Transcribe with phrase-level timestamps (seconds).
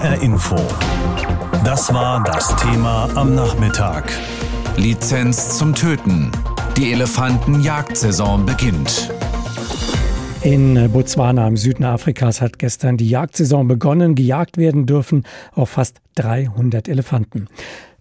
[0.00, 0.56] HR Info.
[1.62, 4.10] Das war das Thema am Nachmittag.
[4.76, 6.32] Lizenz zum Töten.
[6.78, 9.12] Die Elefantenjagdsaison beginnt.
[10.40, 14.14] In Botswana im Süden Afrikas hat gestern die Jagdsaison begonnen.
[14.14, 17.48] Gejagt werden dürfen auf fast 300 Elefanten.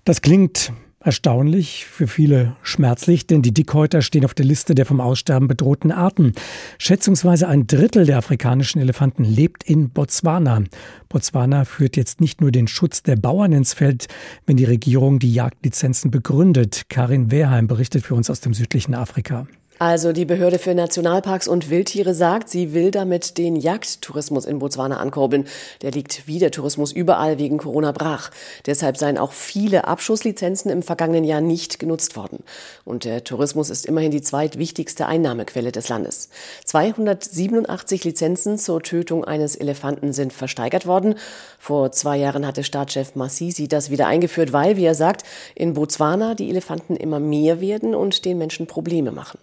[0.05, 0.71] Das klingt
[1.01, 5.93] Erstaunlich, für viele schmerzlich, denn die Dickhäuter stehen auf der Liste der vom Aussterben bedrohten
[5.93, 6.33] Arten.
[6.77, 10.61] Schätzungsweise ein Drittel der afrikanischen Elefanten lebt in Botswana.
[11.07, 14.07] Botswana führt jetzt nicht nur den Schutz der Bauern ins Feld,
[14.45, 16.89] wenn die Regierung die Jagdlizenzen begründet.
[16.89, 19.47] Karin Wehrheim berichtet für uns aus dem südlichen Afrika.
[19.81, 24.97] Also die Behörde für Nationalparks und Wildtiere sagt, sie will damit den Jagdtourismus in Botswana
[24.97, 25.47] ankurbeln.
[25.81, 28.29] Der liegt wie der Tourismus überall wegen Corona brach.
[28.65, 32.43] Deshalb seien auch viele Abschusslizenzen im vergangenen Jahr nicht genutzt worden.
[32.83, 36.27] Und der Tourismus ist immerhin die zweitwichtigste Einnahmequelle des Landes.
[36.65, 41.15] 287 Lizenzen zur Tötung eines Elefanten sind versteigert worden.
[41.57, 45.23] Vor zwei Jahren hatte Staatschef Massisi das wieder eingeführt, weil, wie er sagt,
[45.55, 49.39] in Botswana die Elefanten immer mehr werden und den Menschen Probleme machen.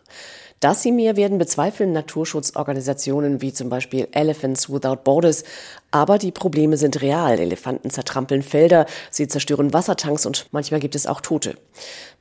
[0.60, 5.44] Dass sie mehr werden, bezweifeln Naturschutzorganisationen wie zum Beispiel Elephants Without Borders.
[5.90, 7.38] Aber die Probleme sind real.
[7.38, 11.56] Elefanten zertrampeln Felder, sie zerstören Wassertanks und manchmal gibt es auch Tote.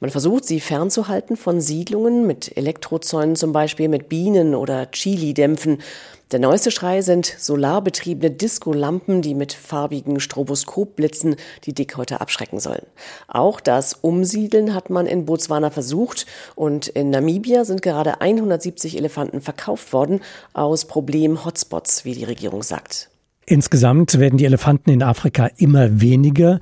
[0.01, 5.79] Man versucht, sie fernzuhalten von Siedlungen mit Elektrozäunen zum Beispiel, mit Bienen oder Chili-Dämpfen.
[6.31, 12.87] Der neueste Schrei sind solarbetriebene Disco-Lampen, die mit farbigen Stroboskopblitzen die Dickhäuter abschrecken sollen.
[13.27, 19.39] Auch das Umsiedeln hat man in Botswana versucht und in Namibia sind gerade 170 Elefanten
[19.39, 20.21] verkauft worden
[20.53, 23.11] aus Problem-Hotspots, wie die Regierung sagt.
[23.47, 26.59] Insgesamt werden die Elefanten in Afrika immer weniger.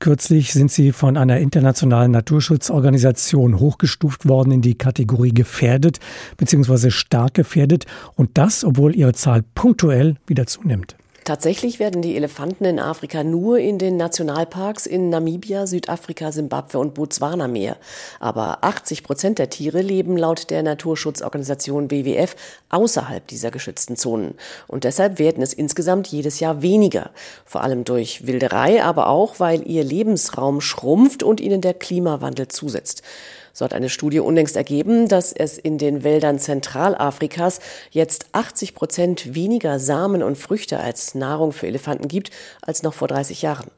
[0.00, 5.98] Kürzlich sind sie von einer internationalen Naturschutzorganisation hochgestuft worden in die Kategorie gefährdet
[6.36, 6.90] bzw.
[6.90, 10.96] stark gefährdet und das, obwohl ihre Zahl punktuell wieder zunimmt.
[11.26, 16.94] Tatsächlich werden die Elefanten in Afrika nur in den Nationalparks in Namibia, Südafrika, Simbabwe und
[16.94, 17.78] Botswana mehr.
[18.20, 22.36] Aber 80 Prozent der Tiere leben laut der Naturschutzorganisation WWF
[22.68, 24.34] außerhalb dieser geschützten Zonen.
[24.68, 27.10] Und deshalb werden es insgesamt jedes Jahr weniger.
[27.44, 33.02] Vor allem durch Wilderei, aber auch, weil ihr Lebensraum schrumpft und ihnen der Klimawandel zusetzt.
[33.56, 39.34] So hat eine Studie unlängst ergeben, dass es in den Wäldern Zentralafrikas jetzt 80 Prozent
[39.34, 42.30] weniger Samen und Früchte als Nahrung für Elefanten gibt
[42.60, 43.70] als noch vor 30 Jahren.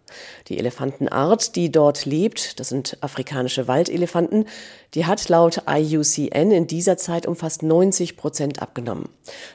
[0.49, 4.47] Die Elefantenart, die dort lebt, das sind afrikanische Waldelefanten,
[4.95, 9.09] die hat laut IUCN in dieser Zeit um fast 90 Prozent abgenommen.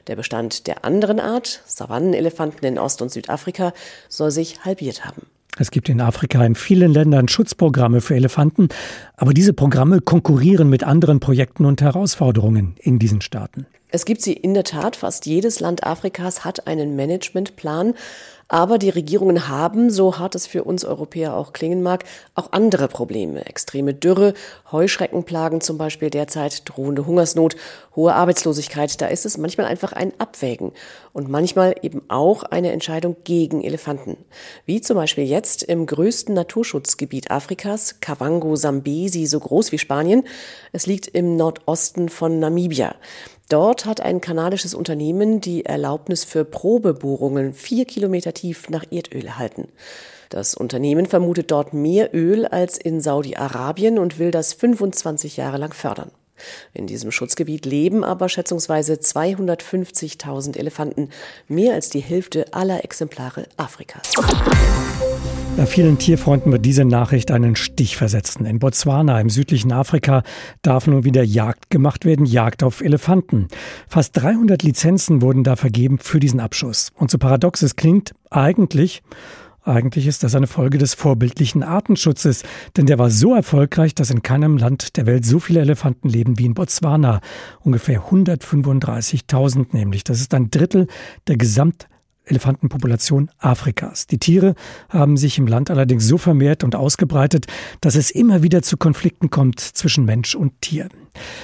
[0.08, 3.74] Der Bestand der anderen Art, Savannenelefanten in Ost- und Südafrika,
[4.08, 5.33] soll sich halbiert haben.
[5.58, 8.70] Es gibt in Afrika in vielen Ländern Schutzprogramme für Elefanten,
[9.16, 13.68] aber diese Programme konkurrieren mit anderen Projekten und Herausforderungen in diesen Staaten.
[13.94, 14.96] Es gibt sie in der Tat.
[14.96, 17.94] Fast jedes Land Afrikas hat einen Managementplan.
[18.48, 22.88] Aber die Regierungen haben, so hart es für uns Europäer auch klingen mag, auch andere
[22.88, 23.46] Probleme.
[23.46, 24.34] Extreme Dürre,
[24.72, 27.56] Heuschreckenplagen zum Beispiel derzeit, drohende Hungersnot,
[27.96, 29.00] hohe Arbeitslosigkeit.
[29.00, 30.72] Da ist es manchmal einfach ein Abwägen
[31.14, 34.18] und manchmal eben auch eine Entscheidung gegen Elefanten.
[34.66, 40.24] Wie zum Beispiel jetzt im größten Naturschutzgebiet Afrikas, Kavango Sambesi, so groß wie Spanien.
[40.72, 42.96] Es liegt im Nordosten von Namibia.
[43.54, 49.68] Dort hat ein kanadisches Unternehmen die Erlaubnis für Probebohrungen vier Kilometer tief nach Erdöl erhalten.
[50.32, 55.72] Das Unternehmen vermutet dort mehr Öl als in Saudi-Arabien und will das 25 Jahre lang
[55.72, 56.10] fördern.
[56.74, 61.10] In diesem Schutzgebiet leben aber schätzungsweise 250.000 Elefanten,
[61.48, 64.14] mehr als die Hälfte aller Exemplare Afrikas.
[65.56, 68.46] Ja, vielen Tierfreunden wird diese Nachricht einen Stich versetzen.
[68.46, 70.24] In Botswana, im südlichen Afrika,
[70.64, 73.48] darf nun wieder Jagd gemacht werden, Jagd auf Elefanten.
[73.88, 76.92] Fast 300 Lizenzen wurden da vergeben für diesen Abschuss.
[76.96, 79.04] Und so paradox es klingt, eigentlich
[79.66, 82.44] eigentlich ist das eine Folge des vorbildlichen Artenschutzes,
[82.76, 86.38] denn der war so erfolgreich, dass in keinem Land der Welt so viele Elefanten leben
[86.38, 87.22] wie in Botswana.
[87.62, 90.04] Ungefähr 135.000 nämlich.
[90.04, 90.88] Das ist ein Drittel
[91.28, 91.88] der Gesamt
[92.26, 94.08] Elefantenpopulation Afrikas.
[94.08, 94.56] Die Tiere
[94.90, 97.48] haben sich im Land allerdings so vermehrt und ausgebreitet,
[97.82, 100.90] dass es immer wieder zu Konflikten kommt zwischen Mensch und Tier.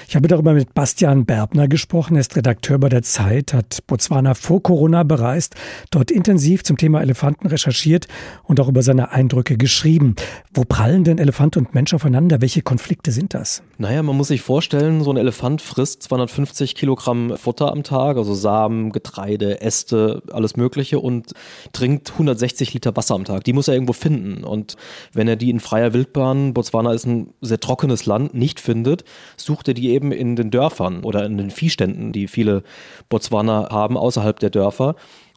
[0.08, 2.16] Ich habe darüber mit Bastian Berbner gesprochen.
[2.16, 5.56] Er ist Redakteur bei der Zeit, hat Botswana vor Corona bereist,
[5.92, 8.08] dort intensiv zum Thema Elefanten recherchiert
[8.44, 10.16] und auch über seine Eindrücke geschrieben.
[10.54, 12.42] Wo prallen denn Elefant und Mensch aufeinander?
[12.42, 13.62] Welche Konflikte sind das?
[13.78, 18.34] Naja, man muss sich vorstellen, so ein Elefant frisst 250 Kilogramm Futter am Tag, also
[18.34, 21.34] Samen, Getreide, Äste, alles Mögliche und
[21.72, 23.44] trinkt 160 Liter Wasser am Tag.
[23.44, 24.44] Die muss er irgendwo finden.
[24.44, 24.76] Und
[25.14, 29.04] wenn er die in freier Wildbahn, Botswana ist ein sehr trockenes Land, nicht findet,
[29.38, 32.64] sucht suchte die eben in den Dörfern oder in den Viehständen, die viele
[33.10, 34.96] Botswana haben außerhalb der Dörfer.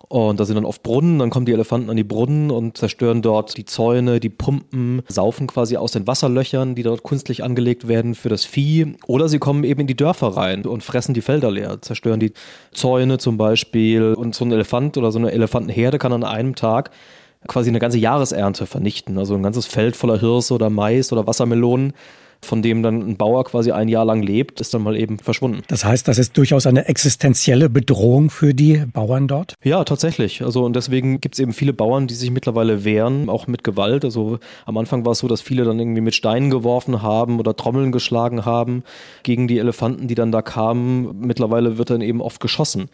[0.09, 3.21] Und da sind dann oft Brunnen, dann kommen die Elefanten an die Brunnen und zerstören
[3.23, 8.15] dort die Zäune, die Pumpen, saufen quasi aus den Wasserlöchern, die dort künstlich angelegt werden
[8.15, 8.95] für das Vieh.
[9.07, 12.33] Oder sie kommen eben in die Dörfer rein und fressen die Felder leer, zerstören die
[12.73, 14.15] Zäune zum Beispiel.
[14.15, 16.91] Und so ein Elefant oder so eine Elefantenherde kann an einem Tag
[17.49, 19.19] quasi eine ganze Jahresernte vernichten.
[19.19, 21.93] Also ein ganzes Feld voller Hirse oder Mais oder Wassermelonen
[22.45, 25.63] von dem dann ein Bauer quasi ein Jahr lang lebt, ist dann mal eben verschwunden.
[25.69, 29.55] Das heißt, das ist durchaus eine existenzielle Bedrohung für die Bauern dort?
[29.63, 30.43] Ja, tatsächlich.
[30.43, 34.05] Also und deswegen gibt es eben viele Bauern, die sich mittlerweile wehren, auch mit Gewalt.
[34.05, 37.55] Also am Anfang war es so, dass viele dann irgendwie mit Steinen geworfen haben oder
[37.57, 38.83] Trommeln geschlagen haben
[39.23, 41.21] gegen die Elefanten, die dann da kamen.
[41.21, 42.89] Mittlerweile wird dann eben oft geschossen.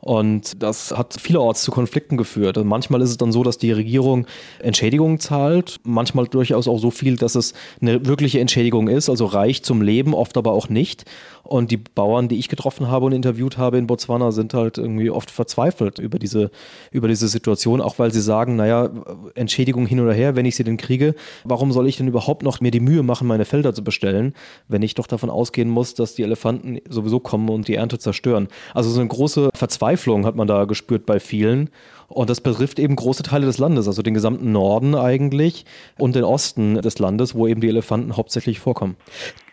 [0.00, 2.56] Und das hat vielerorts zu Konflikten geführt.
[2.56, 4.26] Und manchmal ist es dann so, dass die Regierung
[4.60, 9.64] Entschädigungen zahlt, manchmal durchaus auch so viel, dass es eine wirkliche Entschädigung ist, also reich
[9.64, 11.04] zum Leben, oft aber auch nicht.
[11.42, 15.10] Und die Bauern, die ich getroffen habe und interviewt habe in Botswana, sind halt irgendwie
[15.10, 16.50] oft verzweifelt über diese,
[16.92, 18.90] über diese Situation, auch weil sie sagen, naja,
[19.34, 22.60] Entschädigung hin oder her, wenn ich sie denn kriege, warum soll ich denn überhaupt noch
[22.60, 24.34] mir die Mühe machen, meine Felder zu bestellen,
[24.68, 28.48] wenn ich doch davon ausgehen muss, dass die Elefanten sowieso kommen und die Ernte zerstören.
[28.74, 31.70] Also so eine große Verzweiflung hat man da gespürt bei vielen.
[32.08, 35.66] Und das betrifft eben große Teile des Landes, also den gesamten Norden eigentlich
[35.98, 38.96] und den Osten des Landes, wo eben die Elefanten hauptsächlich vorkommen.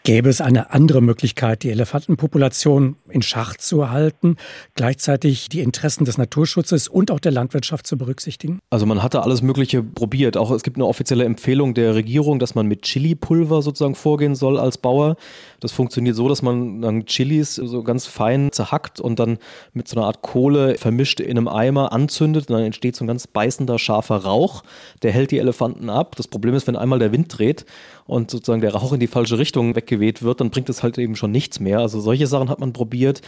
[0.05, 4.37] Gäbe es eine andere Möglichkeit, die Elefantenpopulation in Schach zu halten,
[4.75, 8.59] gleichzeitig die Interessen des Naturschutzes und auch der Landwirtschaft zu berücksichtigen?
[8.69, 10.37] Also man hatte alles Mögliche probiert.
[10.37, 14.59] Auch es gibt eine offizielle Empfehlung der Regierung, dass man mit Chili-Pulver sozusagen vorgehen soll
[14.59, 15.15] als Bauer.
[15.59, 19.39] Das funktioniert so, dass man dann Chilis so ganz fein zerhackt und dann
[19.73, 22.47] mit so einer Art Kohle vermischt in einem Eimer anzündet.
[22.51, 24.61] Und dann entsteht so ein ganz beißender, scharfer Rauch.
[25.01, 26.15] Der hält die Elefanten ab.
[26.15, 27.65] Das Problem ist, wenn einmal der Wind dreht
[28.07, 31.15] und sozusagen der Rauch in die falsche Richtung weggeweht wird, dann bringt es halt eben
[31.15, 31.79] schon nichts mehr.
[31.79, 33.21] Also solche Sachen hat man probiert.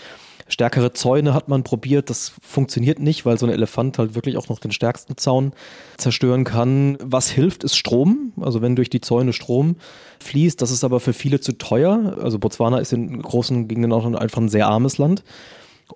[0.49, 4.47] Stärkere Zäune hat man probiert, das funktioniert nicht, weil so ein Elefant halt wirklich auch
[4.47, 5.51] noch den stärksten Zaun
[5.97, 6.97] zerstören kann.
[7.01, 8.31] Was hilft, ist Strom.
[8.39, 9.75] Also wenn durch die Zäune Strom
[10.19, 12.17] fließt, das ist aber für viele zu teuer.
[12.21, 15.23] Also Botswana ist in großen Gegenden auch einfach ein sehr armes Land.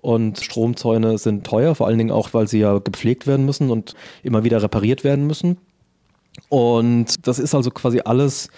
[0.00, 3.94] Und Stromzäune sind teuer, vor allen Dingen auch, weil sie ja gepflegt werden müssen und
[4.22, 5.58] immer wieder repariert werden müssen.
[6.48, 8.48] Und das ist also quasi alles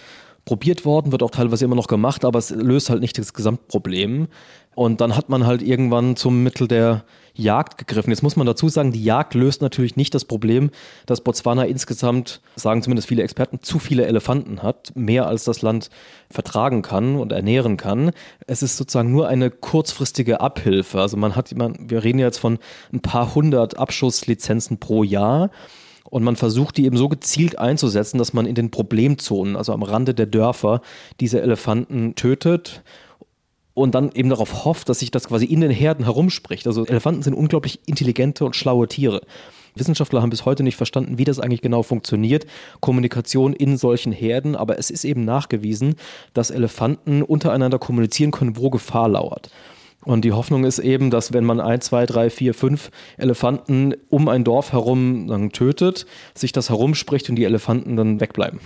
[0.44, 4.28] probiert worden, wird auch teilweise immer noch gemacht, aber es löst halt nicht das Gesamtproblem.
[4.74, 7.04] Und dann hat man halt irgendwann zum Mittel der
[7.36, 8.10] Jagd gegriffen.
[8.10, 10.70] Jetzt muss man dazu sagen, die Jagd löst natürlich nicht das Problem,
[11.06, 15.90] dass Botswana insgesamt, sagen zumindest viele Experten, zu viele Elefanten hat, mehr als das Land
[16.30, 18.10] vertragen kann und ernähren kann.
[18.46, 21.00] Es ist sozusagen nur eine kurzfristige Abhilfe.
[21.00, 22.58] Also man hat, man, wir reden jetzt von
[22.92, 25.50] ein paar hundert Abschusslizenzen pro Jahr.
[26.10, 29.82] Und man versucht, die eben so gezielt einzusetzen, dass man in den Problemzonen, also am
[29.82, 30.80] Rande der Dörfer,
[31.20, 32.82] diese Elefanten tötet
[33.74, 36.66] und dann eben darauf hofft, dass sich das quasi in den Herden herumspricht.
[36.66, 39.22] Also Elefanten sind unglaublich intelligente und schlaue Tiere.
[39.74, 42.46] Wissenschaftler haben bis heute nicht verstanden, wie das eigentlich genau funktioniert,
[42.80, 45.96] Kommunikation in solchen Herden, aber es ist eben nachgewiesen,
[46.32, 49.50] dass Elefanten untereinander kommunizieren können, wo Gefahr lauert.
[50.04, 54.28] Und die Hoffnung ist eben, dass wenn man ein, zwei, drei, vier, fünf Elefanten um
[54.28, 58.60] ein Dorf herum dann tötet, sich das herumspricht und die Elefanten dann wegbleiben.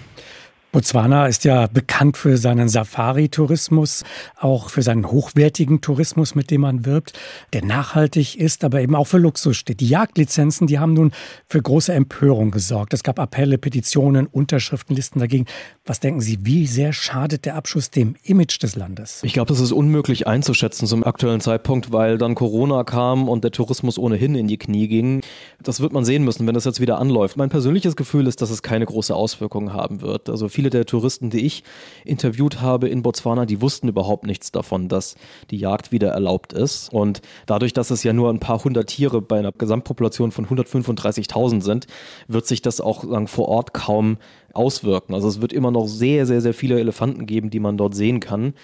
[0.70, 4.04] Botswana ist ja bekannt für seinen Safari-Tourismus,
[4.38, 7.18] auch für seinen hochwertigen Tourismus, mit dem man wirbt,
[7.54, 9.80] der nachhaltig ist, aber eben auch für Luxus steht.
[9.80, 11.12] Die Jagdlizenzen, die haben nun
[11.46, 12.92] für große Empörung gesorgt.
[12.92, 15.46] Es gab Appelle, Petitionen, Unterschriftenlisten dagegen.
[15.86, 19.22] Was denken Sie, wie sehr schadet der Abschuss dem Image des Landes?
[19.22, 23.52] Ich glaube, das ist unmöglich einzuschätzen zum aktuellen Zeitpunkt, weil dann Corona kam und der
[23.52, 25.22] Tourismus ohnehin in die Knie ging.
[25.62, 27.38] Das wird man sehen müssen, wenn das jetzt wieder anläuft.
[27.38, 30.28] Mein persönliches Gefühl ist, dass es keine große Auswirkung haben wird.
[30.28, 31.62] Also viele der Touristen, die ich
[32.04, 35.14] interviewt habe in Botswana, die wussten überhaupt nichts davon, dass
[35.52, 36.92] die Jagd wieder erlaubt ist.
[36.92, 41.62] Und dadurch, dass es ja nur ein paar hundert Tiere bei einer Gesamtpopulation von 135.000
[41.62, 41.86] sind,
[42.26, 44.16] wird sich das auch sagen, vor Ort kaum
[44.52, 45.14] auswirken.
[45.14, 48.18] Also es wird immer noch sehr, sehr, sehr viele Elefanten geben, die man dort sehen
[48.18, 48.54] kann.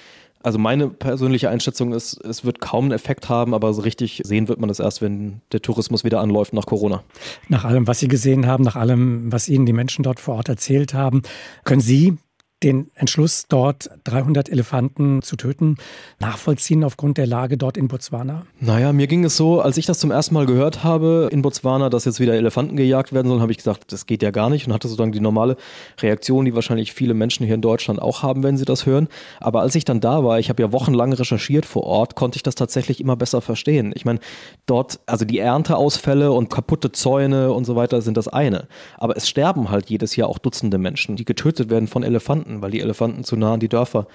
[0.44, 4.46] Also meine persönliche Einschätzung ist, es wird kaum einen Effekt haben, aber so richtig sehen
[4.46, 7.02] wird man das erst, wenn der Tourismus wieder anläuft nach Corona.
[7.48, 10.50] Nach allem, was Sie gesehen haben, nach allem, was Ihnen die Menschen dort vor Ort
[10.50, 11.22] erzählt haben,
[11.64, 12.18] können Sie
[12.64, 15.76] den Entschluss, dort 300 Elefanten zu töten,
[16.18, 18.47] nachvollziehen aufgrund der Lage dort in Botswana?
[18.59, 21.90] Naja, mir ging es so, als ich das zum ersten Mal gehört habe in Botswana,
[21.90, 24.66] dass jetzt wieder Elefanten gejagt werden sollen, habe ich gesagt, das geht ja gar nicht
[24.66, 25.56] und hatte sozusagen die normale
[26.00, 29.09] Reaktion, die wahrscheinlich viele Menschen hier in Deutschland auch haben, wenn sie das hören.
[29.40, 32.42] Aber als ich dann da war, ich habe ja wochenlang recherchiert vor Ort, konnte ich
[32.42, 33.92] das tatsächlich immer besser verstehen.
[33.94, 34.21] Ich meine,
[34.66, 38.68] dort, also die Ernteausfälle und kaputte Zäune und so weiter sind das eine.
[38.97, 42.53] Aber es sterben halt jedes Jahr auch Dutzende Menschen, die getötet werden von Elefanten.
[42.54, 44.06] Elefanten, weil die Elefanten zu nah an die Dörfer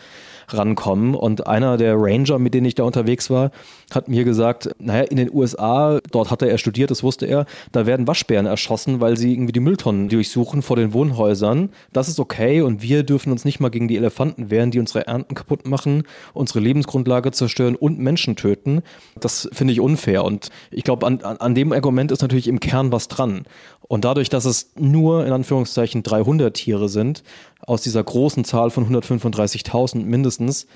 [0.50, 1.14] rankommen.
[1.14, 3.52] Und einer der Ranger, mit denen ich da unterwegs war,
[3.92, 7.86] hat mir gesagt, naja, in den USA, dort hatte er studiert, das wusste er, da
[7.86, 11.70] werden Waschbären erschossen, weil sie irgendwie die Mülltonnen durchsuchen vor den Wohnhäusern.
[11.94, 15.06] Das ist okay und wir dürfen uns nicht mal gegen die Elefanten wehren, die unsere
[15.06, 16.04] Ernten kaputt machen,
[16.34, 18.82] unsere Lebensgrundlage zerstören und Menschen töten.
[19.20, 20.24] Das finde ich unfair.
[20.24, 23.44] Und ich glaube, an, an dem Argument ist natürlich im Kern was dran.
[23.90, 27.24] Und dadurch, dass es nur in Anführungszeichen 300 Tiere sind,
[27.60, 30.68] aus dieser großen Zahl von 135.000 mindestens,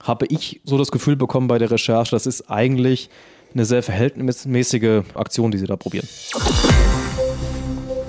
[0.00, 3.10] habe ich so das Gefühl bekommen bei der Recherche, das ist eigentlich
[3.52, 6.08] eine sehr verhältnismäßige Aktion, die sie da probieren.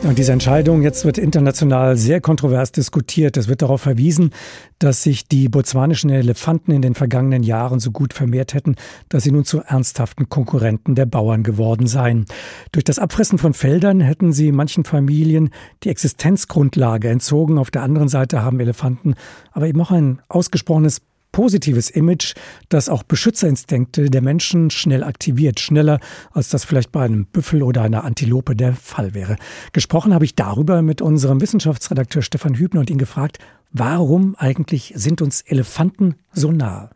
[0.04, 3.38] Und diese Entscheidung jetzt wird international sehr kontrovers diskutiert.
[3.38, 4.32] Es wird darauf verwiesen,
[4.80, 8.76] dass sich die botswanischen Elefanten in den vergangenen Jahren so gut vermehrt hätten,
[9.10, 12.26] dass sie nun zu ernsthaften Konkurrenten der Bauern geworden seien.
[12.72, 15.52] Durch das Abfressen von Feldern hätten sie manchen Familien
[15.84, 17.60] die Existenzgrundlage entzogen.
[17.60, 19.14] Auf der anderen Seite haben Elefanten
[19.52, 21.02] aber eben auch ein ausgesprochenes
[21.32, 22.34] positives Image,
[22.70, 26.00] das auch Beschützerinstinkte der Menschen schnell aktiviert, schneller
[26.32, 29.38] als das vielleicht bei einem Büffel oder einer Antilope der Fall wäre.
[29.72, 33.40] Gesprochen habe ich darüber mit unserem Wissenschaftsredakteur Stefan Hübner und ihn gefragt,
[33.72, 36.90] warum eigentlich sind uns Elefanten so nahe?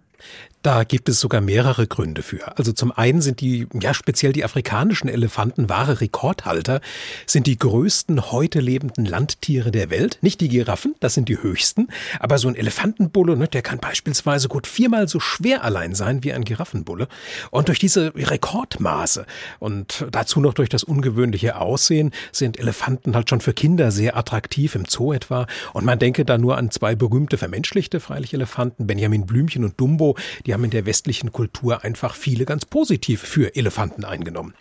[0.66, 2.58] Da gibt es sogar mehrere Gründe für.
[2.58, 6.82] Also zum einen sind die, ja speziell die afrikanischen Elefanten wahre Rekordhalter,
[7.28, 10.18] sind die größten heute lebenden Landtiere der Welt.
[10.22, 14.48] Nicht die Giraffen, das sind die höchsten, aber so ein Elefantenbulle, ne, der kann beispielsweise
[14.48, 17.10] gut viermal so schwer allein sein wie ein Giraffenbulle.
[17.52, 19.28] Und durch diese Rekordmaße
[19.60, 24.74] und dazu noch durch das ungewöhnliche Aussehen sind Elefanten halt schon für Kinder sehr attraktiv,
[24.74, 25.46] im Zoo etwa.
[25.74, 30.18] Und man denke da nur an zwei berühmte vermenschlichte, freilich Elefanten, Benjamin Blümchen und Dumbo,
[30.48, 34.54] die haben in der westlichen Kultur einfach viele ganz positiv für Elefanten eingenommen.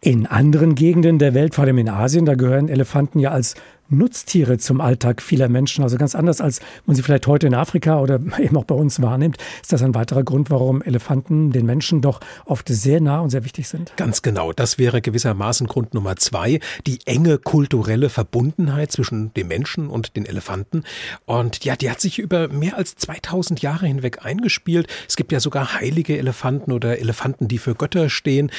[0.00, 3.54] In anderen Gegenden der Welt, vor allem in Asien, da gehören Elefanten ja als
[3.92, 5.84] Nutztiere zum Alltag vieler Menschen.
[5.84, 9.00] Also ganz anders, als man sie vielleicht heute in Afrika oder eben auch bei uns
[9.02, 9.36] wahrnimmt.
[9.60, 13.44] Ist das ein weiterer Grund, warum Elefanten den Menschen doch oft sehr nah und sehr
[13.44, 13.92] wichtig sind?
[13.96, 14.52] Ganz genau.
[14.52, 16.60] Das wäre gewissermaßen Grund Nummer zwei.
[16.86, 20.84] Die enge kulturelle Verbundenheit zwischen dem Menschen und den Elefanten.
[21.26, 24.86] Und ja, die hat sich über mehr als 2000 Jahre hinweg eingespielt.
[25.08, 28.50] Es gibt ja sogar heilige Elefanten oder Elefanten, die für Götter stehen.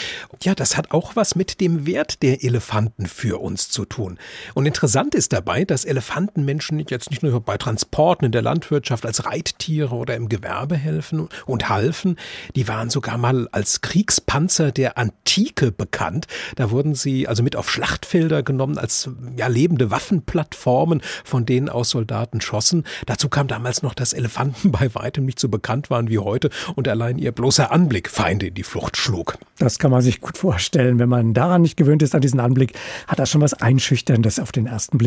[0.43, 4.19] Ja, das hat auch was mit dem Wert der Elefanten für uns zu tun.
[4.53, 9.05] Und interessant ist, ist dabei, dass Elefantenmenschen jetzt nicht nur bei Transporten in der Landwirtschaft
[9.05, 12.17] als Reittiere oder im Gewerbe helfen und halfen,
[12.57, 16.27] die waren sogar mal als Kriegspanzer der Antike bekannt.
[16.57, 21.91] Da wurden sie also mit auf Schlachtfelder genommen als ja, lebende Waffenplattformen, von denen aus
[21.91, 22.83] Soldaten schossen.
[23.05, 26.89] Dazu kam damals noch, dass Elefanten bei weitem nicht so bekannt waren wie heute und
[26.89, 29.37] allein ihr bloßer Anblick Feinde in die Flucht schlug.
[29.57, 30.99] Das kann man sich gut vorstellen.
[30.99, 32.73] Wenn man daran nicht gewöhnt ist, an diesen Anblick,
[33.07, 35.02] hat das schon was Einschüchterndes auf den ersten Blick.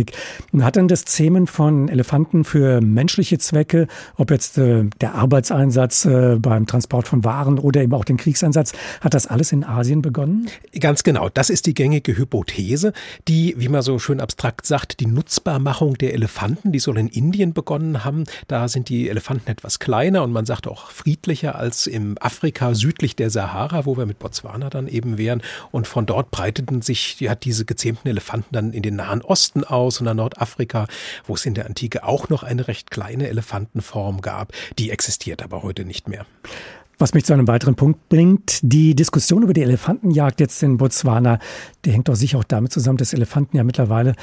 [0.60, 3.86] Hat denn das Zähmen von Elefanten für menschliche Zwecke,
[4.16, 8.72] ob jetzt äh, der Arbeitseinsatz äh, beim Transport von Waren oder eben auch den Kriegseinsatz,
[9.00, 10.48] hat das alles in Asien begonnen?
[10.78, 11.28] Ganz genau.
[11.28, 12.92] Das ist die gängige Hypothese,
[13.28, 17.52] die, wie man so schön abstrakt sagt, die Nutzbarmachung der Elefanten, die soll in Indien
[17.52, 18.24] begonnen haben.
[18.48, 23.16] Da sind die Elefanten etwas kleiner und man sagt auch friedlicher als im Afrika südlich
[23.16, 25.42] der Sahara, wo wir mit Botswana dann eben wären.
[25.70, 29.85] Und von dort breiteten sich ja, diese gezähmten Elefanten dann in den Nahen Osten aus
[29.86, 30.88] Laos und Nordafrika,
[31.26, 34.52] wo es in der Antike auch noch eine recht kleine Elefantenform gab.
[34.78, 36.26] Die existiert aber heute nicht mehr.
[36.98, 41.38] Was mich zu einem weiteren Punkt bringt, die Diskussion über die Elefantenjagd jetzt in Botswana,
[41.84, 44.14] die hängt doch sicher auch damit zusammen, dass Elefanten ja mittlerweile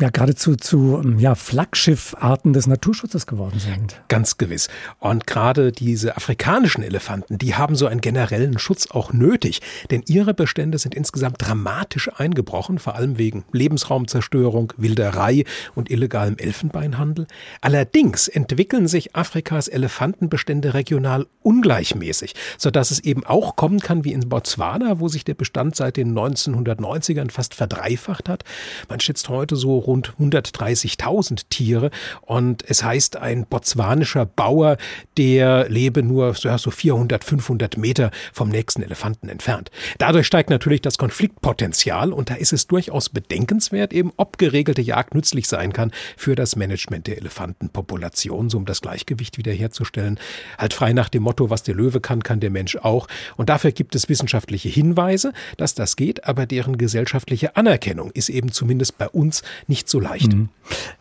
[0.00, 4.02] ja geradezu zu ähm, ja, Flaggschiffarten des Naturschutzes geworden sind.
[4.08, 4.68] Ganz gewiss.
[4.98, 9.60] Und gerade diese afrikanischen Elefanten, die haben so einen generellen Schutz auch nötig,
[9.90, 17.26] denn ihre Bestände sind insgesamt dramatisch eingebrochen, vor allem wegen Lebensraumzerstörung, Wilderei und illegalem Elfenbeinhandel.
[17.60, 22.21] Allerdings entwickeln sich Afrikas Elefantenbestände regional ungleichmäßig,
[22.58, 26.16] sodass es eben auch kommen kann wie in Botswana, wo sich der Bestand seit den
[26.16, 28.44] 1990ern fast verdreifacht hat.
[28.88, 31.90] Man schätzt heute so rund 130.000 Tiere.
[32.22, 34.76] Und es heißt, ein botswanischer Bauer,
[35.16, 39.70] der lebe nur so 400, 500 Meter vom nächsten Elefanten entfernt.
[39.98, 45.14] Dadurch steigt natürlich das Konfliktpotenzial und da ist es durchaus bedenkenswert, eben ob geregelte Jagd
[45.14, 50.18] nützlich sein kann für das Management der Elefantenpopulation, so um das Gleichgewicht wiederherzustellen.
[50.58, 53.08] Halt frei nach dem Motto, was der Löwe kann, kann der Mensch auch.
[53.36, 58.52] Und dafür gibt es wissenschaftliche Hinweise, dass das geht, aber deren gesellschaftliche Anerkennung ist eben
[58.52, 60.32] zumindest bei uns nicht nicht so leicht.
[60.32, 60.48] Mhm.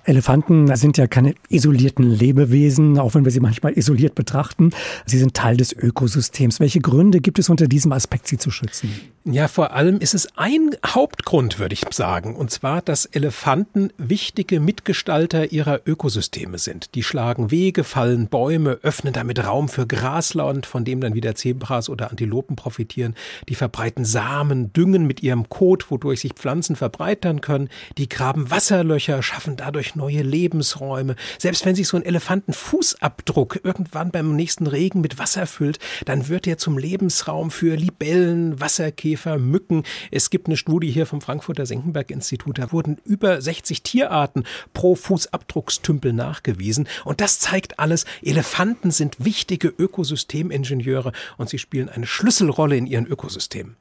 [0.06, 4.72] Elefanten sind ja keine isolierten Lebewesen, auch wenn wir sie manchmal isoliert betrachten.
[5.06, 6.60] Sie sind Teil des Ökosystems.
[6.60, 8.90] Welche Gründe gibt es unter diesem Aspekt, sie zu schützen?
[9.24, 14.60] Ja, vor allem ist es ein Hauptgrund, würde ich sagen, und zwar, dass Elefanten wichtige
[14.60, 16.96] Mitgestalter ihrer Ökosysteme sind.
[16.96, 21.90] Die schlagen Wege, fallen Bäume, öffnen damit Raum für Grasland, von dem dann wieder Zebras
[21.90, 23.16] oder Antilopen profitieren.
[23.50, 27.70] Die verbreiten Samen, düngen mit ihrem Kot, wodurch sich Pflanzen verbreitern können.
[27.98, 31.16] Die graben Wasserlöcher, schaffen dadurch neue Lebensräume.
[31.38, 36.48] Selbst wenn sich so ein Elefantenfußabdruck irgendwann beim nächsten Regen mit Wasser füllt, dann wird
[36.48, 39.84] er zum Lebensraum für Libellen, Wasserkäfer, Käfer, Mücken.
[40.10, 42.60] Es gibt eine Studie hier vom Frankfurter Senckenberg-Institut.
[42.60, 44.44] Da wurden über 60 Tierarten
[44.74, 46.88] pro Fußabdruckstümpel nachgewiesen.
[47.04, 50.91] Und das zeigt alles, Elefanten sind wichtige Ökosystemingenieure
[51.38, 53.76] und sie spielen eine Schlüsselrolle in ihren Ökosystemen.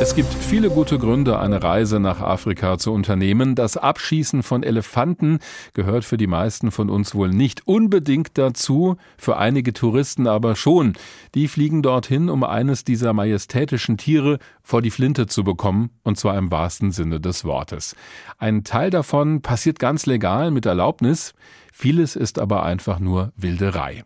[0.00, 3.56] Es gibt viele gute Gründe, eine Reise nach Afrika zu unternehmen.
[3.56, 5.40] Das Abschießen von Elefanten
[5.74, 10.92] gehört für die meisten von uns wohl nicht unbedingt dazu, für einige Touristen aber schon.
[11.34, 16.38] Die fliegen dorthin, um eines dieser majestätischen Tiere vor die Flinte zu bekommen, und zwar
[16.38, 17.96] im wahrsten Sinne des Wortes.
[18.38, 21.34] Ein Teil davon passiert ganz legal mit Erlaubnis.
[21.72, 24.04] Vieles ist aber einfach nur Wilderei.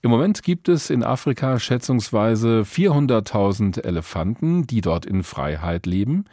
[0.00, 6.24] Im Moment gibt es in Afrika schätzungsweise 400.000 Elefanten, die dort in Freiheit leben.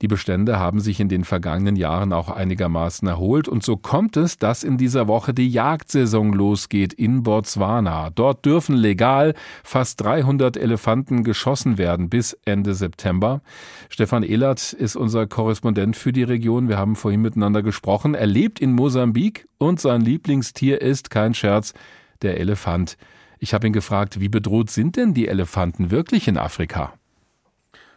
[0.00, 4.38] Die Bestände haben sich in den vergangenen Jahren auch einigermaßen erholt und so kommt es,
[4.38, 8.10] dass in dieser Woche die Jagdsaison losgeht in Botswana.
[8.10, 13.40] Dort dürfen legal fast 300 Elefanten geschossen werden bis Ende September.
[13.88, 16.68] Stefan Ehlert ist unser Korrespondent für die Region.
[16.68, 18.14] Wir haben vorhin miteinander gesprochen.
[18.14, 21.74] Er lebt in Mosambik und sein Lieblingstier ist kein Scherz,
[22.22, 22.96] der Elefant.
[23.38, 26.92] Ich habe ihn gefragt, wie bedroht sind denn die Elefanten wirklich in Afrika?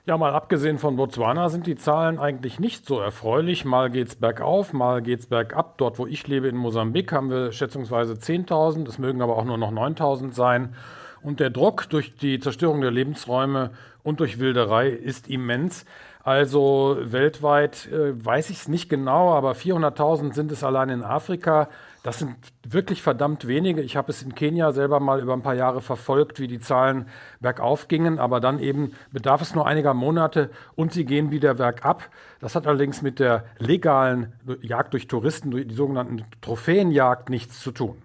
[0.05, 3.65] Ja, mal abgesehen von Botswana sind die Zahlen eigentlich nicht so erfreulich.
[3.65, 5.77] Mal geht's bergauf, mal geht's bergab.
[5.77, 8.87] Dort, wo ich lebe, in Mosambik, haben wir schätzungsweise 10.000.
[8.87, 10.75] Es mögen aber auch nur noch 9.000 sein.
[11.21, 15.85] Und der Druck durch die Zerstörung der Lebensräume und durch Wilderei ist immens.
[16.23, 21.69] Also weltweit äh, weiß ich es nicht genau, aber 400.000 sind es allein in Afrika.
[22.03, 23.81] Das sind wirklich verdammt wenige.
[23.81, 27.07] Ich habe es in Kenia selber mal über ein paar Jahre verfolgt, wie die Zahlen
[27.39, 32.09] bergauf gingen, aber dann eben bedarf es nur einiger Monate und sie gehen wieder bergab.
[32.39, 38.01] Das hat allerdings mit der legalen Jagd durch Touristen, die sogenannten Trophäenjagd, nichts zu tun.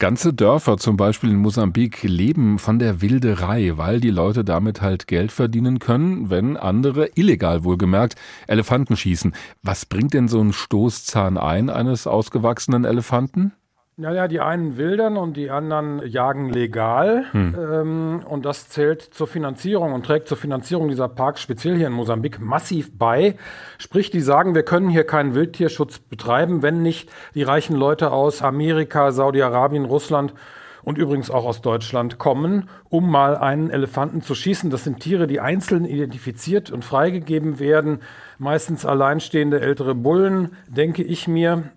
[0.00, 5.06] Ganze Dörfer, zum Beispiel in Mosambik, leben von der Wilderei, weil die Leute damit halt
[5.06, 8.16] Geld verdienen können, wenn andere, illegal wohlgemerkt,
[8.48, 9.34] Elefanten schießen.
[9.62, 13.52] Was bringt denn so ein Stoßzahn ein eines ausgewachsenen Elefanten?
[13.96, 17.26] Naja, die einen wildern und die anderen jagen legal.
[17.30, 17.54] Hm.
[17.56, 21.92] Ähm, und das zählt zur Finanzierung und trägt zur Finanzierung dieser Parks, speziell hier in
[21.92, 23.36] Mosambik, massiv bei.
[23.78, 28.42] Sprich, die sagen, wir können hier keinen Wildtierschutz betreiben, wenn nicht die reichen Leute aus
[28.42, 30.34] Amerika, Saudi-Arabien, Russland
[30.82, 34.70] und übrigens auch aus Deutschland kommen, um mal einen Elefanten zu schießen.
[34.70, 38.00] Das sind Tiere, die einzeln identifiziert und freigegeben werden.
[38.38, 41.70] Meistens alleinstehende ältere Bullen, denke ich mir.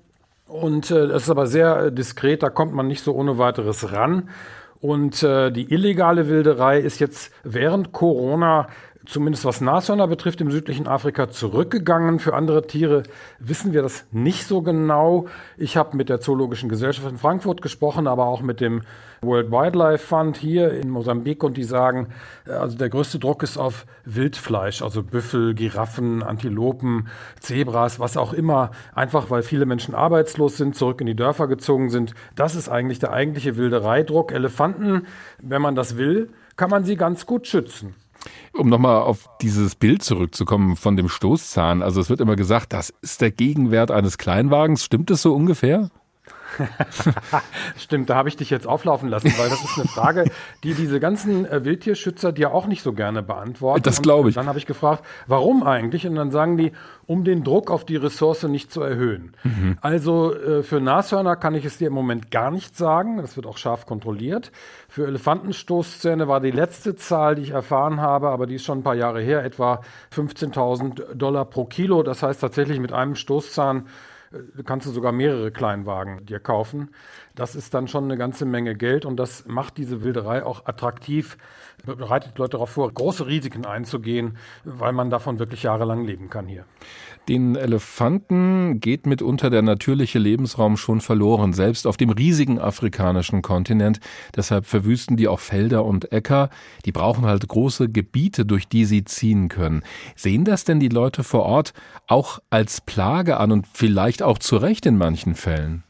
[0.47, 3.91] Und äh, das ist aber sehr äh, diskret, da kommt man nicht so ohne weiteres
[3.91, 4.29] ran.
[4.79, 8.67] Und äh, die illegale Wilderei ist jetzt während Corona
[9.07, 12.19] zumindest was Nashörner betrifft, im südlichen Afrika zurückgegangen.
[12.19, 13.03] Für andere Tiere
[13.39, 15.27] wissen wir das nicht so genau.
[15.57, 18.81] Ich habe mit der Zoologischen Gesellschaft in Frankfurt gesprochen, aber auch mit dem
[19.21, 22.09] World Wildlife Fund hier in Mosambik und die sagen,
[22.45, 27.07] äh, also der größte Druck ist auf Wildfleisch, also Büffel, Giraffen, Antilopen,
[27.39, 31.89] Zebras, was auch immer, einfach weil viele Menschen arbeitslos sind, zurück in die Dörfer gezogen
[31.89, 32.13] sind.
[32.35, 34.31] Das ist eigentlich der eigentliche Wildereidruck.
[34.31, 35.07] Elefanten,
[35.41, 37.95] wenn man das will, kann man sie ganz gut schützen.
[38.53, 41.81] Um nochmal auf dieses Bild zurückzukommen von dem Stoßzahn.
[41.81, 44.83] Also es wird immer gesagt, das ist der Gegenwert eines Kleinwagens.
[44.83, 45.89] Stimmt es so ungefähr?
[47.77, 50.25] Stimmt, da habe ich dich jetzt auflaufen lassen, weil das ist eine Frage,
[50.63, 53.83] die diese ganzen äh, Wildtierschützer dir auch nicht so gerne beantworten.
[53.83, 54.35] Das glaube ich.
[54.35, 56.07] Und dann habe ich gefragt, warum eigentlich?
[56.07, 56.71] Und dann sagen die,
[57.05, 59.33] um den Druck auf die Ressource nicht zu erhöhen.
[59.43, 59.77] Mhm.
[59.81, 63.17] Also äh, für Nashörner kann ich es dir im Moment gar nicht sagen.
[63.17, 64.51] Das wird auch scharf kontrolliert.
[64.89, 68.83] Für Elefantenstoßzähne war die letzte Zahl, die ich erfahren habe, aber die ist schon ein
[68.83, 69.81] paar Jahre her, etwa
[70.13, 72.03] 15.000 Dollar pro Kilo.
[72.03, 73.87] Das heißt tatsächlich mit einem Stoßzahn
[74.65, 76.89] kannst du sogar mehrere Kleinwagen dir kaufen.
[77.37, 81.37] Das ist dann schon eine ganze Menge Geld und das macht diese Wilderei auch attraktiv,
[81.85, 86.65] bereitet Leute darauf vor, große Risiken einzugehen, weil man davon wirklich jahrelang leben kann hier.
[87.29, 93.99] Den Elefanten geht mitunter der natürliche Lebensraum schon verloren, selbst auf dem riesigen afrikanischen Kontinent.
[94.35, 96.49] Deshalb verwüsten die auch Felder und Äcker.
[96.85, 99.83] Die brauchen halt große Gebiete, durch die sie ziehen können.
[100.15, 101.73] Sehen das denn die Leute vor Ort
[102.07, 105.83] auch als Plage an und vielleicht auch zu Recht in manchen Fällen?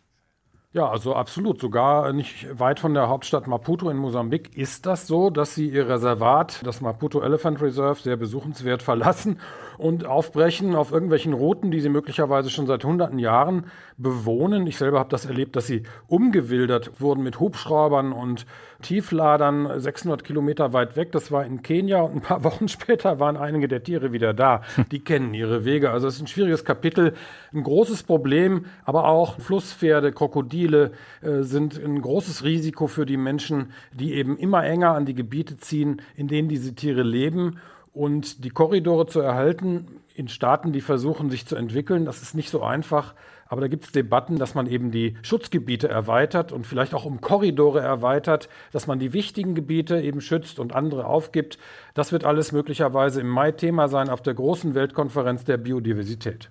[0.77, 1.59] Ja, also absolut.
[1.59, 5.89] Sogar nicht weit von der Hauptstadt Maputo in Mosambik ist das so, dass sie ihr
[5.89, 9.39] Reservat, das Maputo Elephant Reserve, sehr besuchenswert verlassen
[9.77, 13.65] und aufbrechen auf irgendwelchen Routen, die sie möglicherweise schon seit hunderten Jahren
[13.97, 14.67] bewohnen.
[14.67, 18.45] Ich selber habe das erlebt, dass sie umgewildert wurden mit Hubschraubern und
[18.81, 21.11] Tiefladern 600 Kilometer weit weg.
[21.11, 24.61] Das war in Kenia und ein paar Wochen später waren einige der Tiere wieder da.
[24.91, 25.91] Die kennen ihre Wege.
[25.91, 27.13] Also es ist ein schwieriges Kapitel,
[27.53, 33.71] ein großes Problem, aber auch Flusspferde, Krokodile äh, sind ein großes Risiko für die Menschen,
[33.91, 37.59] die eben immer enger an die Gebiete ziehen, in denen diese Tiere leben.
[37.97, 42.51] Und die Korridore zu erhalten in Staaten, die versuchen, sich zu entwickeln, das ist nicht
[42.51, 43.15] so einfach.
[43.49, 47.21] Aber da gibt es Debatten, dass man eben die Schutzgebiete erweitert und vielleicht auch um
[47.21, 51.57] Korridore erweitert, dass man die wichtigen Gebiete eben schützt und andere aufgibt.
[51.93, 56.49] Das wird alles möglicherweise im Mai Thema sein auf der großen Weltkonferenz der Biodiversität.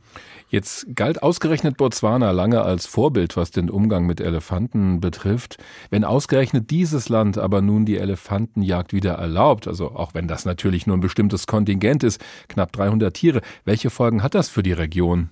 [0.48, 5.58] Jetzt galt ausgerechnet Botswana lange als Vorbild, was den Umgang mit Elefanten betrifft.
[5.90, 10.86] Wenn ausgerechnet dieses Land aber nun die Elefantenjagd wieder erlaubt, also auch wenn das natürlich
[10.86, 15.30] nur ein bestimmtes Kontingent ist, knapp 300 Tiere, welche Folgen hat das für die Region?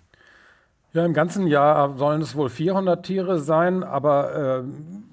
[0.94, 4.62] Ja, im ganzen Jahr sollen es wohl 400 Tiere sein, aber äh,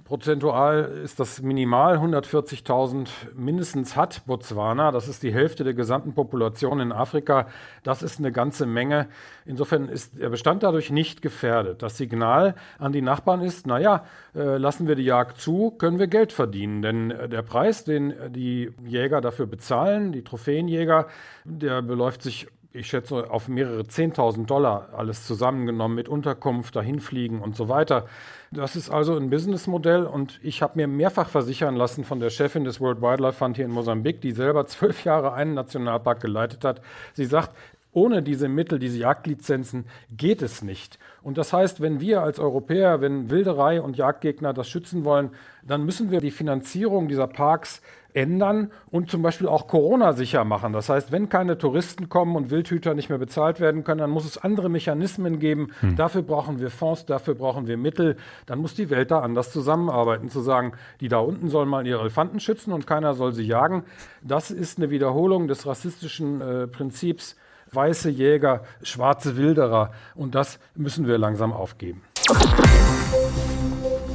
[0.03, 1.97] prozentual ist das minimal.
[1.97, 4.91] 140.000 mindestens hat Botswana.
[4.91, 7.47] Das ist die Hälfte der gesamten Population in Afrika.
[7.81, 9.07] Das ist eine ganze Menge.
[9.43, 11.81] Insofern ist der Bestand dadurch nicht gefährdet.
[11.81, 16.05] Das Signal an die Nachbarn ist, naja, äh, lassen wir die Jagd zu, können wir
[16.05, 16.83] Geld verdienen.
[16.83, 21.07] Denn äh, der Preis, den die Jäger dafür bezahlen, die Trophäenjäger,
[21.43, 27.55] der beläuft sich ich schätze, auf mehrere 10.000 Dollar alles zusammengenommen mit Unterkunft, dahinfliegen und
[27.55, 28.05] so weiter.
[28.51, 32.63] Das ist also ein Businessmodell und ich habe mir mehrfach versichern lassen von der Chefin
[32.63, 36.81] des World Wildlife Fund hier in Mosambik, die selber zwölf Jahre einen Nationalpark geleitet hat.
[37.13, 37.51] Sie sagt,
[37.93, 40.97] ohne diese Mittel, diese Jagdlizenzen geht es nicht.
[41.21, 45.31] Und das heißt, wenn wir als Europäer, wenn Wilderei und Jagdgegner das schützen wollen,
[45.63, 47.81] dann müssen wir die Finanzierung dieser Parks
[48.13, 50.73] ändern und zum Beispiel auch Corona sicher machen.
[50.73, 54.25] Das heißt, wenn keine Touristen kommen und Wildhüter nicht mehr bezahlt werden können, dann muss
[54.25, 55.69] es andere Mechanismen geben.
[55.79, 55.95] Hm.
[55.95, 58.17] Dafür brauchen wir Fonds, dafür brauchen wir Mittel.
[58.45, 60.29] Dann muss die Welt da anders zusammenarbeiten.
[60.29, 63.83] Zu sagen, die da unten sollen mal ihre Elefanten schützen und keiner soll sie jagen,
[64.21, 67.35] das ist eine Wiederholung des rassistischen äh, Prinzips
[67.73, 69.91] weiße Jäger, schwarze Wilderer.
[70.13, 72.01] Und das müssen wir langsam aufgeben.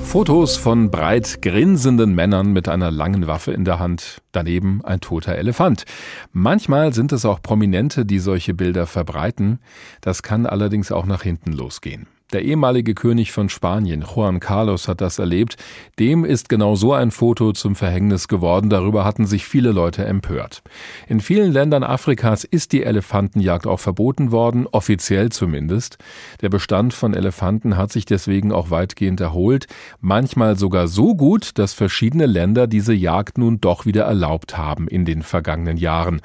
[0.02, 5.36] Fotos von breit grinsenden Männern mit einer langen Waffe in der Hand, daneben ein toter
[5.36, 5.84] Elefant.
[6.32, 9.58] Manchmal sind es auch Prominente, die solche Bilder verbreiten.
[10.00, 12.06] Das kann allerdings auch nach hinten losgehen.
[12.32, 15.56] Der ehemalige König von Spanien, Juan Carlos, hat das erlebt.
[16.00, 18.68] Dem ist genau so ein Foto zum Verhängnis geworden.
[18.68, 20.64] Darüber hatten sich viele Leute empört.
[21.06, 25.98] In vielen Ländern Afrikas ist die Elefantenjagd auch verboten worden, offiziell zumindest.
[26.40, 29.68] Der Bestand von Elefanten hat sich deswegen auch weitgehend erholt,
[30.00, 35.04] manchmal sogar so gut, dass verschiedene Länder diese Jagd nun doch wieder erlaubt haben in
[35.04, 36.20] den vergangenen Jahren.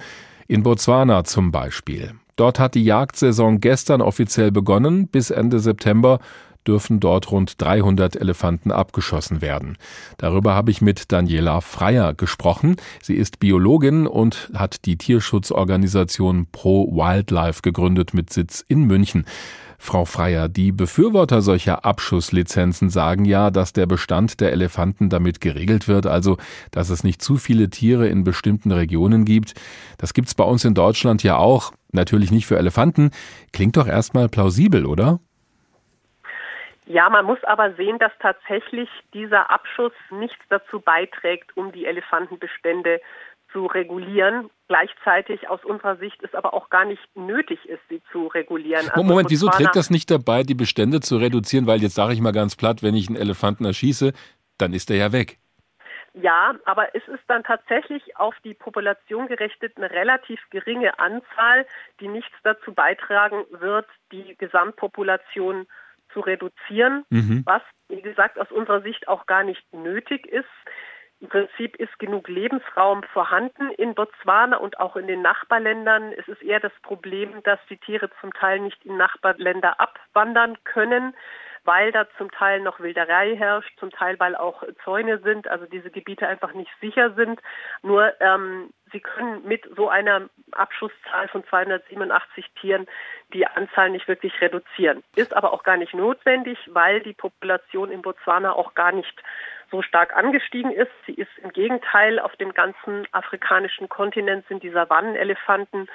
[0.47, 2.15] In Botswana zum Beispiel.
[2.35, 5.07] Dort hat die Jagdsaison gestern offiziell begonnen.
[5.07, 6.19] Bis Ende September
[6.67, 9.77] dürfen dort rund 300 Elefanten abgeschossen werden.
[10.17, 12.75] Darüber habe ich mit Daniela Freier gesprochen.
[13.01, 19.25] Sie ist Biologin und hat die Tierschutzorganisation Pro Wildlife gegründet mit Sitz in München.
[19.83, 25.87] Frau Freier, die Befürworter solcher Abschusslizenzen sagen ja, dass der Bestand der Elefanten damit geregelt
[25.87, 26.37] wird, also
[26.69, 29.55] dass es nicht zu viele Tiere in bestimmten Regionen gibt.
[29.97, 31.73] Das gibt's bei uns in Deutschland ja auch.
[31.91, 33.09] Natürlich nicht für Elefanten.
[33.53, 35.19] Klingt doch erstmal plausibel, oder?
[36.85, 43.01] Ja, man muss aber sehen, dass tatsächlich dieser Abschuss nichts dazu beiträgt, um die Elefantenbestände
[43.51, 44.49] zu regulieren.
[44.67, 48.89] Gleichzeitig aus unserer Sicht ist aber auch gar nicht nötig ist, sie zu regulieren.
[48.89, 51.67] Also Moment, wieso trägt das nicht dabei, die Bestände zu reduzieren?
[51.67, 54.13] Weil jetzt sage ich mal ganz platt, wenn ich einen Elefanten erschieße,
[54.57, 55.37] dann ist er ja weg.
[56.13, 61.65] Ja, aber es ist dann tatsächlich auf die Population gerichtet eine relativ geringe Anzahl,
[62.01, 65.67] die nichts dazu beitragen wird, die Gesamtpopulation
[66.11, 67.43] zu reduzieren, mhm.
[67.45, 70.45] was, wie gesagt, aus unserer Sicht auch gar nicht nötig ist.
[71.21, 76.13] Im Prinzip ist genug Lebensraum vorhanden in Botswana und auch in den Nachbarländern.
[76.13, 81.13] Es ist eher das Problem, dass die Tiere zum Teil nicht in Nachbarländer abwandern können
[81.63, 85.91] weil da zum Teil noch Wilderei herrscht, zum Teil weil auch Zäune sind, also diese
[85.91, 87.39] Gebiete einfach nicht sicher sind.
[87.83, 92.87] Nur ähm, sie können mit so einer Abschusszahl von 287 Tieren
[93.33, 95.03] die Anzahl nicht wirklich reduzieren.
[95.15, 99.21] Ist aber auch gar nicht notwendig, weil die Population in Botswana auch gar nicht
[99.71, 100.91] so stark angestiegen ist.
[101.07, 105.87] Sie ist im Gegenteil auf dem ganzen afrikanischen Kontinent sind die Savannenelefanten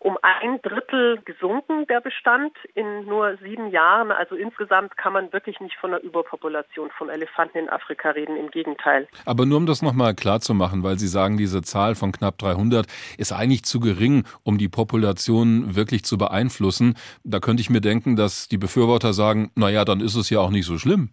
[0.00, 4.12] um ein Drittel gesunken, der Bestand in nur sieben Jahren.
[4.12, 8.50] Also insgesamt kann man wirklich nicht von einer Überpopulation von Elefanten in Afrika reden, im
[8.50, 9.08] Gegenteil.
[9.26, 12.38] Aber nur um das nochmal klar zu machen, weil Sie sagen, diese Zahl von knapp
[12.38, 12.86] 300
[13.18, 16.94] ist eigentlich zu gering, um die Population wirklich zu beeinflussen.
[17.24, 20.50] Da könnte ich mir denken, dass die Befürworter sagen, naja, dann ist es ja auch
[20.50, 21.10] nicht so schlimm.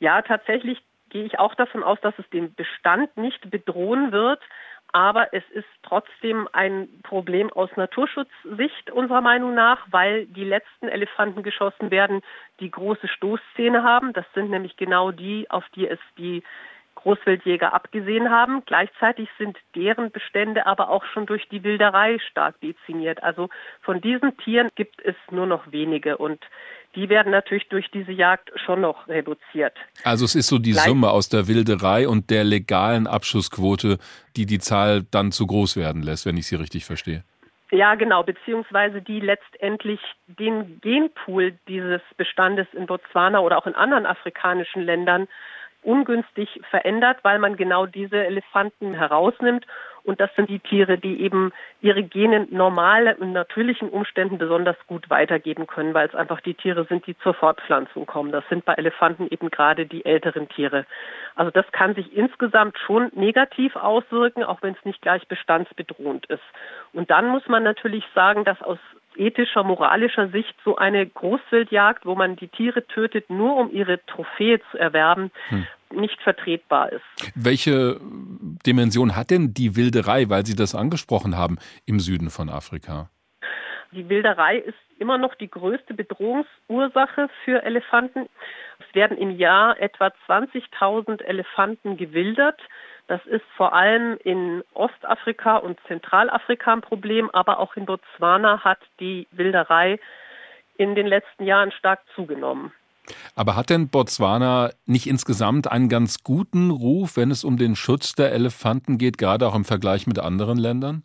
[0.00, 0.78] Ja, tatsächlich
[1.10, 4.40] gehe ich auch davon aus, dass es den Bestand nicht bedrohen wird.
[4.90, 11.42] Aber es ist trotzdem ein Problem aus Naturschutzsicht unserer Meinung nach, weil die letzten Elefanten
[11.42, 12.22] geschossen werden,
[12.60, 14.14] die große Stoßzähne haben.
[14.14, 16.42] Das sind nämlich genau die, auf die es die
[16.94, 18.64] Großwildjäger abgesehen haben.
[18.64, 23.22] Gleichzeitig sind deren Bestände aber auch schon durch die Wilderei stark dezimiert.
[23.22, 23.50] Also
[23.82, 26.44] von diesen Tieren gibt es nur noch wenige und
[26.98, 29.74] die werden natürlich durch diese Jagd schon noch reduziert.
[30.02, 33.98] Also es ist so die Gleich Summe aus der Wilderei und der legalen Abschussquote,
[34.36, 37.22] die die Zahl dann zu groß werden lässt, wenn ich sie richtig verstehe.
[37.70, 44.04] Ja, genau, beziehungsweise die letztendlich den Genpool dieses Bestandes in Botswana oder auch in anderen
[44.04, 45.28] afrikanischen Ländern
[45.82, 49.66] ungünstig verändert, weil man genau diese Elefanten herausnimmt.
[50.08, 55.10] Und das sind die Tiere, die eben ihre Gene normal in natürlichen Umständen besonders gut
[55.10, 58.32] weitergeben können, weil es einfach die Tiere sind, die zur Fortpflanzung kommen.
[58.32, 60.86] Das sind bei Elefanten eben gerade die älteren Tiere.
[61.34, 66.42] Also das kann sich insgesamt schon negativ auswirken, auch wenn es nicht gleich bestandsbedrohend ist.
[66.94, 68.78] Und dann muss man natürlich sagen, dass aus
[69.14, 74.58] ethischer, moralischer Sicht so eine Großwildjagd, wo man die Tiere tötet, nur um ihre Trophäe
[74.70, 75.66] zu erwerben, hm.
[75.92, 77.32] Nicht vertretbar ist.
[77.34, 78.00] Welche
[78.66, 83.10] Dimension hat denn die Wilderei, weil Sie das angesprochen haben, im Süden von Afrika?
[83.92, 88.28] Die Wilderei ist immer noch die größte Bedrohungsursache für Elefanten.
[88.78, 92.60] Es werden im Jahr etwa 20.000 Elefanten gewildert.
[93.06, 98.80] Das ist vor allem in Ostafrika und Zentralafrika ein Problem, aber auch in Botswana hat
[99.00, 99.98] die Wilderei
[100.76, 102.72] in den letzten Jahren stark zugenommen.
[103.34, 108.14] Aber hat denn Botswana nicht insgesamt einen ganz guten Ruf, wenn es um den Schutz
[108.14, 111.02] der Elefanten geht, gerade auch im Vergleich mit anderen Ländern?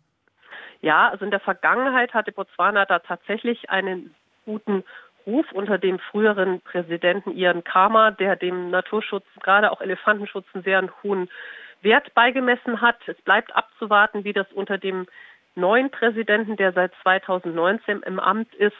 [0.80, 4.14] Ja, also in der Vergangenheit hatte Botswana da tatsächlich einen
[4.44, 4.84] guten
[5.26, 10.86] Ruf unter dem früheren Präsidenten Ian Kama, der dem Naturschutz, gerade auch Elefantenschutz, einen sehr
[11.02, 11.30] hohen
[11.80, 12.96] Wert beigemessen hat.
[13.06, 15.06] Es bleibt abzuwarten, wie das unter dem
[15.54, 18.76] neuen Präsidenten, der seit 2019 im Amt ist,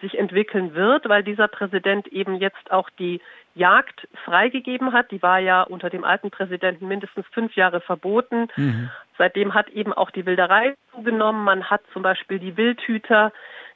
[0.00, 3.20] sich entwickeln wird, weil dieser Präsident eben jetzt auch die
[3.54, 5.10] Jagd freigegeben hat.
[5.10, 8.48] Die war ja unter dem alten Präsidenten mindestens fünf Jahre verboten.
[8.56, 8.90] Mhm.
[9.16, 11.44] Seitdem hat eben auch die Wilderei zugenommen.
[11.44, 13.32] Man hat zum Beispiel die Wildhüter,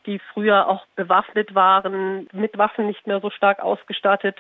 [0.06, 4.36] die früher auch bewaffnet waren, mit Waffen nicht mehr so stark ausgestattet,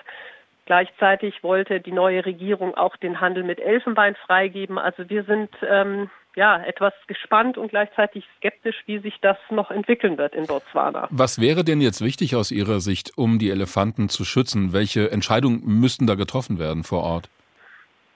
[0.64, 4.78] Gleichzeitig wollte die neue Regierung auch den Handel mit Elfenbein freigeben.
[4.78, 10.18] Also wir sind ähm, ja etwas gespannt und gleichzeitig skeptisch, wie sich das noch entwickeln
[10.18, 11.08] wird in Botswana.
[11.10, 14.72] Was wäre denn jetzt wichtig aus Ihrer Sicht, um die Elefanten zu schützen?
[14.72, 17.28] Welche Entscheidungen müssten da getroffen werden vor Ort?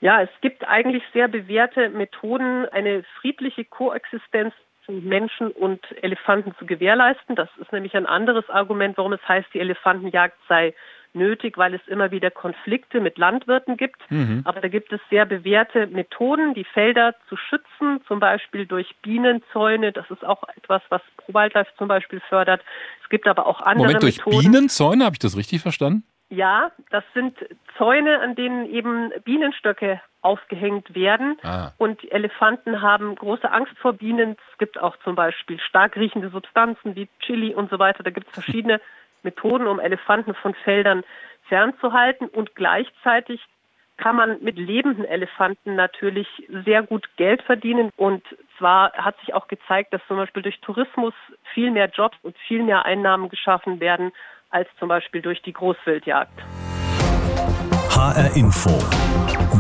[0.01, 4.55] Ja, es gibt eigentlich sehr bewährte Methoden, eine friedliche Koexistenz
[4.87, 7.37] zwischen Menschen und Elefanten zu gewährleisten.
[7.37, 10.75] Das ist nämlich ein anderes Argument, warum es heißt, die Elefantenjagd sei
[11.13, 14.01] nötig, weil es immer wieder Konflikte mit Landwirten gibt.
[14.11, 14.43] Mhm.
[14.45, 19.93] Aber da gibt es sehr bewährte Methoden, die Felder zu schützen, zum Beispiel durch Bienenzäune.
[19.93, 22.63] Das ist auch etwas, was ProWildlife zum Beispiel fördert.
[23.03, 24.41] Es gibt aber auch andere Moment, durch Methoden.
[24.41, 26.05] Bienenzäune, habe ich das richtig verstanden?
[26.29, 27.37] Ja, das sind
[27.79, 31.39] Zäune, an denen eben Bienenstöcke aufgehängt werden.
[31.45, 31.71] Ah.
[31.79, 34.37] Und Elefanten haben große Angst vor Bienen.
[34.53, 38.03] Es gibt auch zum Beispiel stark riechende Substanzen wie Chili und so weiter.
[38.03, 38.81] Da gibt es verschiedene
[39.23, 41.05] Methoden, um Elefanten von Feldern
[41.49, 43.41] fernzuhalten und gleichzeitig
[43.97, 46.29] kann man mit lebenden Elefanten natürlich
[46.65, 47.91] sehr gut Geld verdienen.
[47.97, 48.23] Und
[48.59, 51.15] zwar hat sich auch gezeigt, dass zum Beispiel durch Tourismus
[51.55, 54.13] viel mehr Jobs und viel mehr Einnahmen geschaffen werden
[54.51, 56.43] als zum Beispiel durch die Großwildjagd.
[57.91, 58.71] HR Info.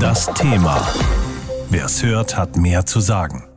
[0.01, 0.77] Das Thema.
[1.70, 3.56] Wer es hört, hat mehr zu sagen.